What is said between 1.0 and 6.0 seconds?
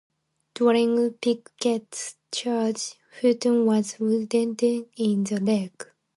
Pickett's Charge, Hunton was wounded in the leg.